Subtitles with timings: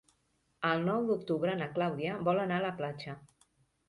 [0.69, 3.15] El nou d'octubre na Clàudia vol anar a la platja.